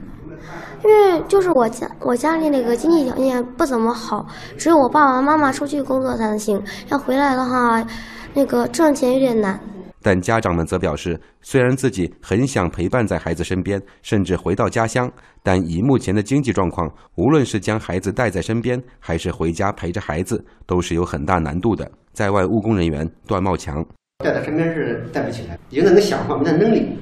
[0.84, 4.26] 因为就是我家我家里那个经济条件不怎么好，
[4.56, 6.62] 只有我爸爸妈妈出去工作才能行。
[6.88, 7.86] 要回来的话，
[8.34, 9.58] 那个赚钱有点难。
[10.02, 21.86] 但家长们则表示，虽然自己很想陪伴在孩子身边，甚至回到家乡，但以目前的经济状况，无论是将孩子带在身边，还是回家陪着孩子，都是有很大难度的。
[22.14, 23.84] 在外务工人员段茂强
[24.24, 26.96] 带在身边是带不起来，有那个想法，没那能力，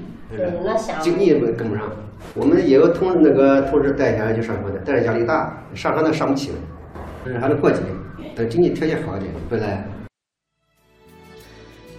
[1.01, 1.89] 经济也跟不上。
[2.35, 6.59] 我们也有同那个同事带下来就上学的，但是压力大，上课都上不起了，
[7.25, 7.81] 但是还能过节。
[8.35, 9.85] 等经济条件好一点，回来。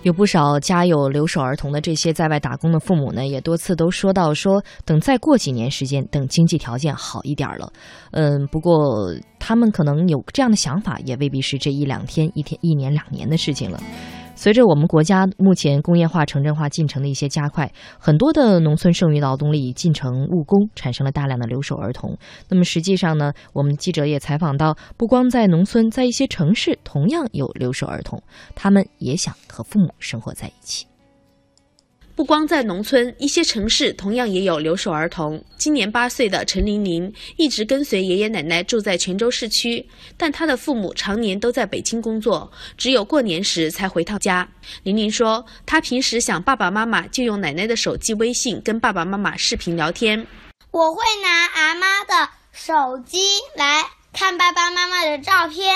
[0.03, 7.69] 有不少家有留守儿童的这些在外打工的父母呢，也多次都说到说，等再过几年时间，等经济条件好一点了。
[8.11, 13.77] 嗯，不过他们可能有这样的想法，也未必是这一两天、一天、一年、两年的事情了。
[14.41, 22.17] 随着我们国家目前工业化、城镇化进程的一些加快，很多的农村剩余劳动力进城务工，产生了大量的留守儿童。
[22.47, 28.23] 那么实际上呢，我们记者也采访到，不光在农村，在一些城市同样有留守儿童，
[28.55, 30.88] 他们也想和父母生活在一起。
[32.19, 35.41] 不光在农村，一些城市同样也有留守儿童。
[35.57, 44.45] 今年八岁的陈玲玲一直跟随爷爷奶奶住在泉州市区，但她的父母常年都在北京工作，只有过年时才回趟家。
[44.83, 50.27] 玲玲说，她平时想爸爸妈妈，就用奶奶的手机微信跟爸爸妈妈视频聊天。
[50.71, 53.17] 我会拿阿妈的手机
[53.55, 55.73] 来看爸爸妈妈的照片。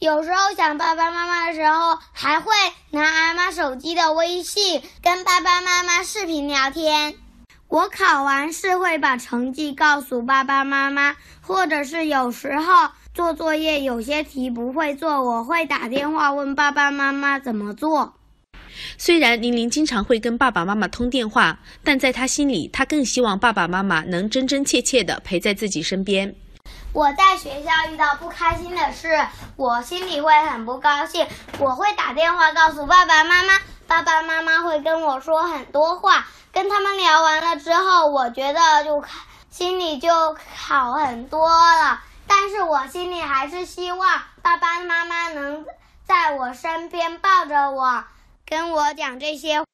[0.00, 2.52] 有时候想爸爸妈妈的时候，还会
[2.90, 7.14] 拿阿妈手机的微信跟爸爸妈妈视频聊天。
[7.68, 18.14] 我考完试会把成绩告诉爸爸妈妈，或者是有时候做作业有些题不会做，我会打电话问爸爸妈妈怎么做。
[18.98, 26.34] 虽然玲玲经常会跟爸爸妈妈通电话，但在她心里，她更希望爸爸妈妈能真真切切地陪在自己身边。
[26.94, 29.26] 我在学校遇到不开心的事，
[29.56, 31.26] 我心里会很不高兴。
[31.58, 36.24] 我会打电话告诉爸爸妈妈，爸爸妈妈会跟我说很多话。
[36.52, 39.02] 跟他们聊完了之后，我觉得就
[39.50, 42.00] 心里就好很多了。
[42.28, 45.66] 但是我心里还是希望爸爸妈妈能
[46.06, 48.04] 在我身边抱着我，
[48.46, 49.64] 跟我讲这些。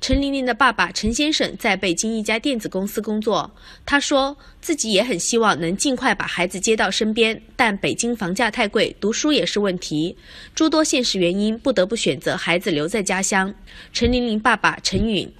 [0.00, 3.50] 陈玲玲的爸爸陈先生在北京一家电子公司工作。
[3.86, 10.16] 他说自己也很希望能尽快把孩子接到身边，但北京房价太贵，读书也是问题，
[10.54, 13.52] 诸多现实原因不得不选择孩子留在家乡。
[13.92, 15.30] 陈玲玲爸爸陈允，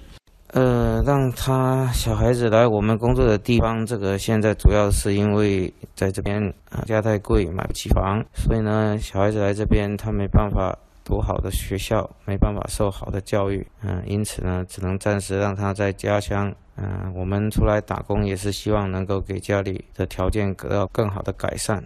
[0.53, 10.77] 呃，让他小孩子来我们工作的地方，这个现在主要是因为在这边啊价太贵，买不起房，所以呢，小孩子来这边他没办法。
[11.05, 16.53] 读好的学校没办法受好的教育，嗯，因此呢，只能暂时让他在家乡。
[16.77, 21.85] 嗯，我们出来打工也是希望能够给家里的条件得到更好的改善。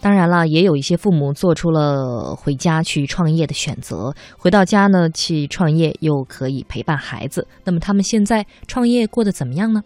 [0.00, 7.48] 当然了，也有一些父母做出了回家去创业的选择，回到家呢去创业又可以陪伴孩子。
[7.64, 9.82] 那么他们现在创业过得怎么样呢？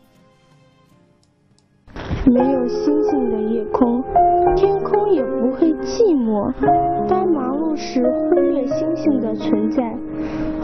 [2.26, 4.02] 没有星星的夜空，
[4.58, 6.52] 天空也不会寂寞。
[7.08, 9.96] 当忙碌时忽略星星的存在，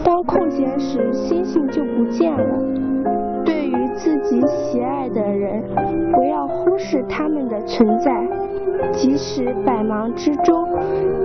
[0.03, 3.43] 当空闲时星星就不见了。
[3.45, 5.63] 对于自己喜爱的人，
[6.11, 8.11] 不要忽视他们的存在，
[8.91, 10.53] 即使百忙之中，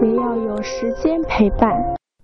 [0.05, 1.77] 也要有时间陪伴。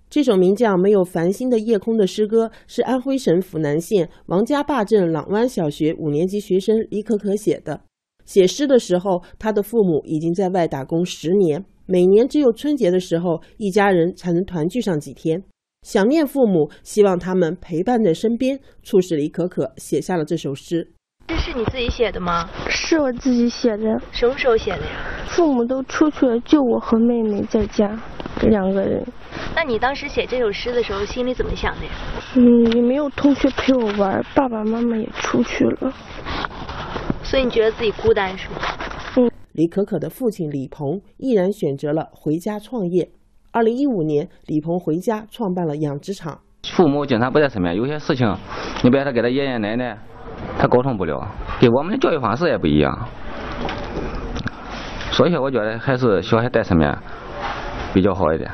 [0.09, 7.81] 这首名叫《没有繁星的夜空》的诗歌是安徽省阜南县王家坝镇朗湾小学五年级学生李可可写的。
[8.27, 15.41] 写诗的时候，他的父母已经在外打工十年，每年只有春节的时候，一家人才能团聚上几天。
[15.83, 20.91] 想念父母，希望他们陪伴在身边，促使李可可写下了这首诗。
[21.27, 22.49] 这是你自己写的吗？
[22.69, 23.83] 是我自己写的。
[24.11, 25.25] 什么时候写的呀？
[25.27, 27.97] 父母都出去了，就我和妹妹在家，
[28.41, 29.05] 两个人。
[29.55, 31.91] 那你当时写这首诗的时候，心里怎么想的呀？
[32.35, 35.93] 嗯，也没有同学陪我玩，爸爸妈妈也出去了。
[37.29, 38.55] 所以你觉得自己孤单是吗？
[39.17, 39.29] 嗯。
[39.51, 43.09] 李可可的父亲李鹏毅然选择了回家创业。
[43.51, 46.39] 二零一五年，李鹏回家创办了养殖场。
[46.63, 48.25] 父母经常不在身边，有些事情，
[48.81, 49.97] 你比如他跟他爷爷奶奶，
[50.57, 51.27] 他沟通不了，
[51.59, 53.09] 跟我们的教育方式也不一样。
[55.11, 56.97] 所以说，我觉得还是小孩在身边
[57.93, 58.49] 比较好一点。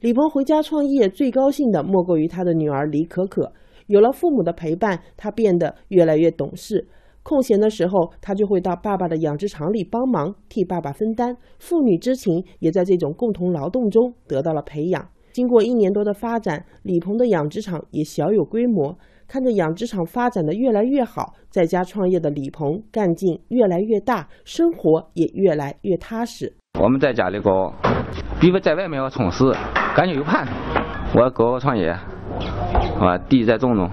[0.00, 3.52] 李鹏回家创业，最高兴的莫过于他的女儿李可可。
[3.86, 6.88] 有了父母的陪伴，他变得越来越懂事。
[7.28, 11.36] 空闲的时候，他就会到爸爸的养殖场里帮忙，替爸爸分担。
[11.58, 15.06] 父女之情也在这种共同劳动中得到了培养。
[15.30, 18.96] 经过一年多的发展，李鹏的养殖场也小有规模。
[19.26, 26.56] 看着养殖场发展的越来越好，在家创业的李鹏干劲越来越大，生活也越来越踏实。
[26.80, 27.74] 我们在家里搞，
[28.40, 29.44] 比在外面要充实，
[29.94, 30.52] 感觉有盼头。
[31.14, 33.86] 我搞个创业，啊，地再种种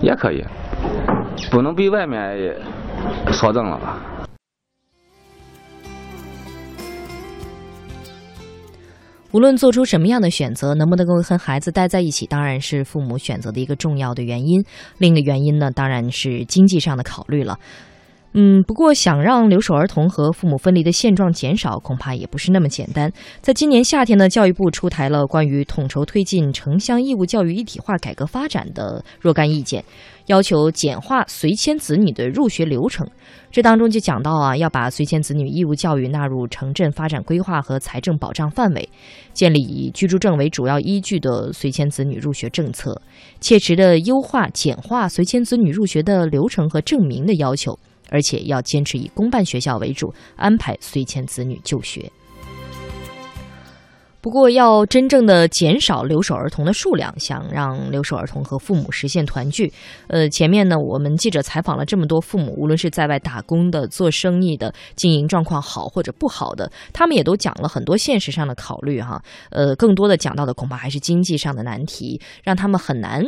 [0.00, 0.44] 也可以。
[1.50, 2.56] 不能比外面
[3.32, 4.00] 少挣了吧？
[9.32, 14.64] 无论做出什么样的选择，能不能够和孩子待在一起，当然是父母选择的一个重要的原因。
[14.98, 17.58] 另一个原因呢，当然是经济上的考虑了。
[18.36, 23.12] 嗯，不过想让留守儿童和父母分离的现状减少，恐怕也不是那么简单。
[23.40, 29.84] 在今年夏天呢，教育部出台了关于统筹推进城乡义务教育一体化改革发展的若干意见，
[30.26, 33.08] 要求简化随迁子女的入学流程。
[33.52, 38.88] 这当中就讲到啊，要把随迁子女义务教育纳入城镇发展规划和财政保障范围，
[39.32, 43.00] 建立以居住证为主要依据的随迁子女入学政策，
[43.40, 47.78] 切实的优化简化随迁子女入学的流程和证明的要求。
[48.10, 52.10] 而且要坚持以公办学校为主，安排随迁子女就学。
[54.20, 59.70] 不过，要真正的减少留守儿童的数量，想让留守儿童和父母实现团聚，
[60.06, 69.22] 呃，前面呢，我们记者采访了这么多父母，无论是在外打工的、做生意的、经营状况好或者不好的，他们也都讲了很多现实上的考虑哈。
[69.50, 73.22] 呃，更多的讲到的恐怕还是经济上的难题，让他们很难。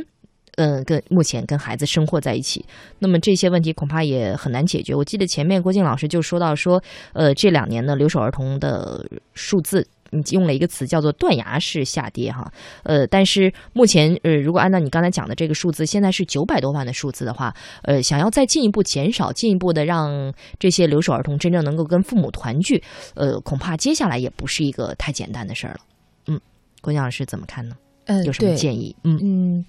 [0.56, 2.64] 嗯，跟目前跟孩子生活在一起，
[2.98, 4.94] 那么这些问题恐怕也很难解决。
[4.94, 6.82] 我记得前面郭靖老师就说到说，
[7.12, 9.04] 呃，这两年呢，留守儿童的
[9.34, 12.50] 数字，你用了一个词叫做断崖式下跌哈。
[12.84, 22.82] 呃，但是目前呃，如果按照你刚才讲的这个数字，现在是九百多万的数字的话，呃，想要再进一步减少，进一步的让这些留守儿童真正能够跟父母团聚，
[23.14, 25.80] 呃，恐怕接下来也不是一个太简单的事儿了。
[26.28, 26.40] 嗯，
[26.80, 27.76] 郭靖老师怎么看呢？
[28.06, 28.96] 嗯，有什么建议？
[29.04, 29.64] 嗯嗯。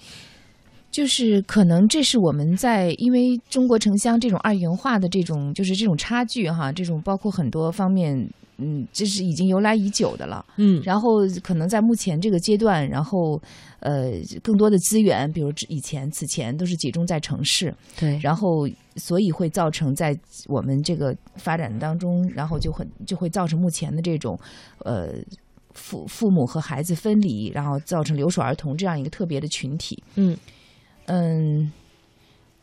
[0.90, 8.28] 就是可能这是我们在因为中国城乡这种二元化的这种就是这种差距哈，这种包括很多方面，
[8.58, 13.40] 嗯，这是已经由来已久的了，嗯，然后可能在目前这个阶段，然后
[13.80, 20.18] 呃，更多的资源，比如以前此前都是集中在城市，对，然后所以会造成在
[20.48, 24.40] 我们这个发展当中，然后就很就会造成目前的这种
[24.80, 25.14] 呃
[25.74, 30.36] 父父母和孩子分离，然后造成留守儿童这样一个特别的群体，嗯。
[31.08, 31.70] 嗯，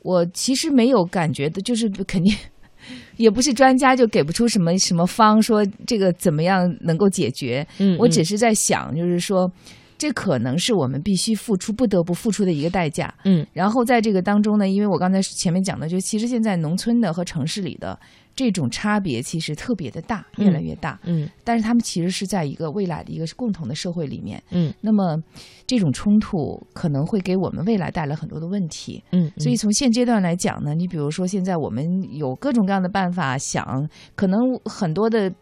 [0.02, 2.34] 我其实没有感觉的，就是 肯定
[3.18, 7.66] 也不是专家，就给不出什么什么方说这个怎么样能够解决。
[7.78, 9.50] 嗯，我只是在想，就是说
[9.98, 13.12] 这可能是我们必须付出、不得不付出的一个代价。
[13.24, 17.98] 嗯，然后在这个当中呢，因为我刚才前面讲的，就其实现在农村的和城市里的。
[18.36, 20.98] 这种差别其实特别的大，越来越大。
[21.04, 24.42] 嗯，但是他们其实是在一个未来的一个共同的社会里面。
[24.50, 25.22] 嗯，那么
[25.66, 29.02] 这种冲突可能会给我们未来带来很多的问题。
[29.12, 35.32] 嗯，所以从现阶段来讲呢，你比如说现在我们有各种各样的办法，想可能很多的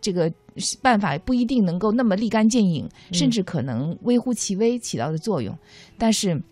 [0.00, 0.32] 这个
[0.80, 5.56] 办法不一定能够那么立竿见影，甚至可能微乎其微起到的作用，
[5.96, 6.42] 但是。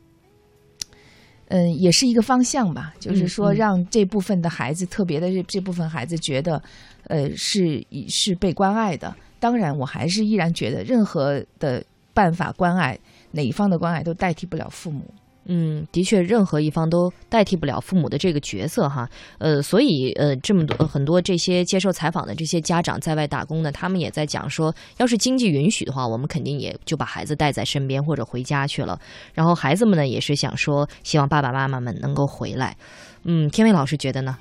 [1.50, 6.62] 嗯，也是一个方向吧，就是说让这部分的孩子，特别的这这部分孩子觉得，
[7.08, 9.12] 呃，是是被关爱的。
[9.40, 11.82] 当然，我还是依然觉得，任何的
[12.14, 12.96] 办法关爱
[13.32, 15.02] 哪一方的关爱都代替不了父母。
[15.46, 19.08] 嗯，的确，任何一方都代替不了父母的这个角色哈。
[19.38, 29.00] 呃，所以呃，这么多很多这些接受采访的这些家长在外打工呢，他们也在讲说，要是经济允许的话，我们肯定也就把孩子带在身边或者回家去了。
[29.32, 32.76] 然后孩子们呢，也是想说，希望爸爸妈妈们能够回来。
[33.24, 34.36] 嗯，天伟老师觉得呢？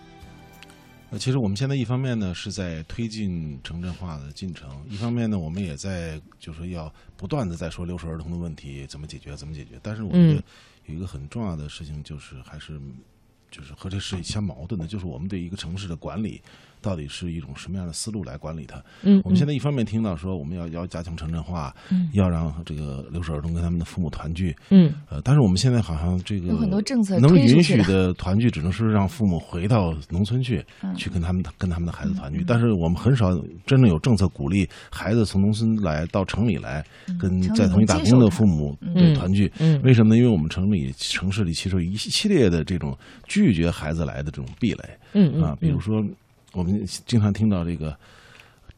[1.12, 9.80] 呃，其实我们现在一方面呢是在推进城镇化的进程，一方面呢我们也在就是要不断的在说留守儿童的问题怎么解决怎么解决。
[9.82, 10.44] 但是我觉得
[10.90, 12.82] 有一个很重要的事情就是还是
[13.52, 16.42] 就是和这是相矛盾的，就是我们对一个城市的管理。
[16.82, 18.82] 到底是一种什么样的思路来管理它？
[19.04, 30.64] 嗯，我们现在一方面听到说我们要要加强城镇化，嗯，要让这个留守儿童跟他们的父母团聚，嗯，呃，但是我们现在好像这个有很多政策能允许的团聚，只能是让父母回到农村去，
[30.96, 32.44] 去跟他们跟他们的孩子团聚。
[32.48, 33.32] 但是我们很少
[33.66, 36.86] 真正有政策鼓励孩子从农村来到城里来
[37.20, 39.52] 跟在同一打工的父母对团聚。
[39.60, 40.18] 嗯，为什么呢？
[40.18, 44.84] 因为我们城里城市里其实有一系列的这种拒绝孩子来的这种壁垒。
[45.14, 46.04] 嗯啊，比如说。
[46.54, 47.96] 我们经常听到这个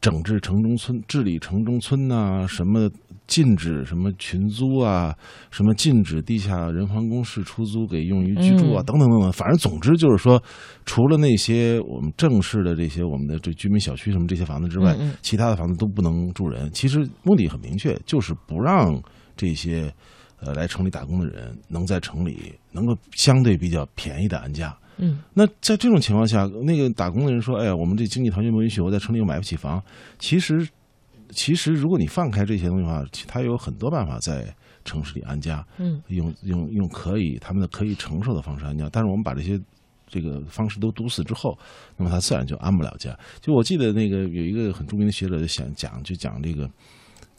[0.00, 2.90] 整治城中村、治理城中村呐，什么
[3.26, 5.16] 禁止什么群租啊，
[5.50, 9.32] 什么禁止地下人防工事出租给用于居住啊，等等等等。
[9.32, 10.42] 反正总之就是说，
[10.84, 16.68] 除了那些我们正式的这些我们的这居民小区什么这些房子之外，其他的房子都不能住人。
[16.72, 19.00] 其实目的很明确，就是不让
[19.36, 19.90] 这些
[20.40, 24.76] 呃来城里打工的人能在城里能够相对比较便宜的安家。
[24.98, 29.82] 嗯，那在这种情况下，那个打工的人说：“哎呀，我们这经济条件不允许，我在城里又买不起房。”
[30.18, 30.68] 其实，
[31.30, 35.64] 其实如果你放开这些东西的话，他有很多办法在城市里安家。
[35.78, 38.88] 嗯，用用用可以他们的可以承受的方式安家。
[38.92, 39.60] 但是我们把这些
[40.06, 41.58] 这个方式都堵死之后，
[41.96, 43.18] 那么他自然就安不了家。
[43.40, 46.70] 就我记得那个有一个很著名的学者就想讲，就讲这个。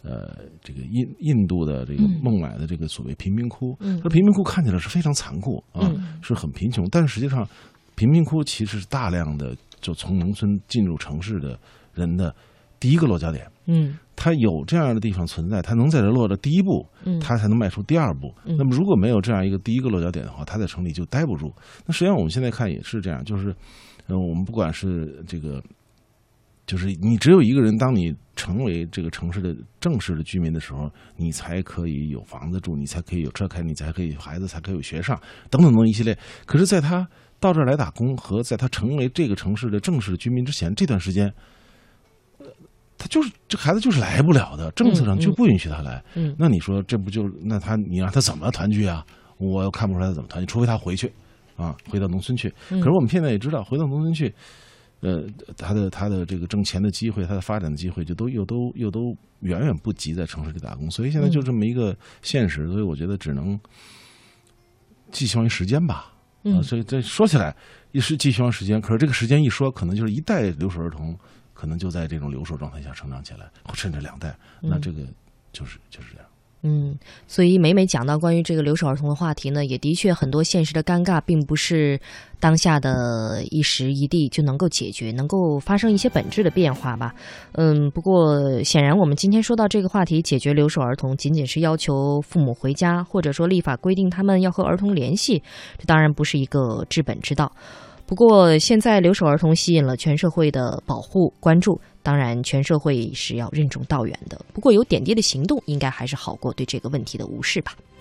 [0.03, 3.73] 呃，这个印印度的这个孟买的这个所谓贫民窟，
[4.03, 5.89] 它贫民窟看起来是非常残酷啊，
[6.21, 7.47] 是很贫穷，但是实际上，
[7.95, 11.57] 贫民窟其实是大量的就从农村进入城市的
[11.93, 12.35] 人的
[12.81, 13.49] 第一个落脚点。
[13.65, 16.85] 嗯，他有这样的地方存在，他能在这落着第一步，
[17.21, 18.29] 他才能迈出第二步。
[18.43, 21.49] 那么如果没有这样一个第一个落脚点的话，他在城里就待不住。
[21.85, 23.55] 那实际上我们现在看也是这样，就是，
[24.07, 25.63] 呃，我们不管是这个。
[26.65, 35.17] 就是你只有一个人，当你成为这个城市的正式的居民的时候，你才可以有房子住，你才可以有车开，你才可以孩子才可以有学上，
[35.49, 36.17] 等等等一系列。
[36.45, 37.07] 可是，在他
[37.39, 41.33] 到这儿来打工和在他成为这个城市的正式的居民之前，这段时间，
[42.97, 46.03] 他就是这孩子就是来不了的，政策上就不允许他来。
[46.15, 49.05] 嗯，那你说这不就那他你让他怎么团聚啊？
[49.37, 51.09] 我又看不出来他怎么团聚，除非他回去
[51.55, 52.53] 啊，回到农村去。
[52.67, 54.35] 可是我们现在也知道，回到农村去。
[55.03, 55.25] 呃，
[55.57, 63.59] 他的他的这个挣钱的机会，他的发展的机会，就都又都又都远远不及在城市里打工，所以现在就这么一个现实，所以我觉得只能
[65.11, 66.13] 寄希望于时间吧。
[66.43, 67.53] 嗯，所以这说起来
[67.91, 71.19] 也是寄希望时间，可是这个时间一说，可能就是一代留守儿童，
[71.53, 75.01] 可能就在这种留守状态下成长起来，甚至两代，那这个
[75.51, 76.27] 就是就是这样。
[76.64, 76.97] 嗯，
[77.28, 81.99] 所以每每讲到关于这个留守儿童的话题呢，也的确很多现实的尴尬，并不是
[82.39, 87.14] 当下的一时一地就能够解决，能够发生一些本质的变化吧。
[87.51, 95.43] 嗯，不过显然我们今天说到这个话题，解决留守儿童仅仅是要求父母回家，或者说立法规定他们要和儿童联系，
[95.78, 97.51] 这当然不是一个治本之道。
[98.14, 101.82] 不过现在留守儿童吸引了全社会的保护关注。
[102.03, 104.39] 当然，全社会是要任重道远的。
[104.53, 107.74] 不过，有点滴的行动，应该还是好过对这个问题的无视吧。